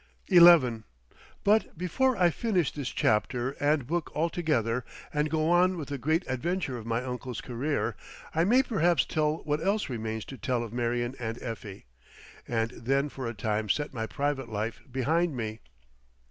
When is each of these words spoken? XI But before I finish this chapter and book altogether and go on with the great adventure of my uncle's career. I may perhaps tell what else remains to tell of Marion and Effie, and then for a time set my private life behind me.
XI 0.31 0.81
But 1.43 1.77
before 1.77 2.17
I 2.17 2.31
finish 2.31 2.71
this 2.71 2.89
chapter 2.89 3.51
and 3.59 3.85
book 3.85 4.11
altogether 4.15 4.83
and 5.13 5.29
go 5.29 5.47
on 5.51 5.77
with 5.77 5.89
the 5.89 5.99
great 5.99 6.25
adventure 6.27 6.75
of 6.75 6.87
my 6.87 7.03
uncle's 7.03 7.39
career. 7.39 7.95
I 8.33 8.43
may 8.43 8.63
perhaps 8.63 9.05
tell 9.05 9.43
what 9.43 9.63
else 9.63 9.89
remains 9.91 10.25
to 10.25 10.39
tell 10.39 10.63
of 10.63 10.73
Marion 10.73 11.13
and 11.19 11.39
Effie, 11.39 11.85
and 12.47 12.71
then 12.71 13.09
for 13.09 13.27
a 13.27 13.35
time 13.35 13.69
set 13.69 13.93
my 13.93 14.07
private 14.07 14.49
life 14.49 14.81
behind 14.91 15.37
me. 15.37 15.59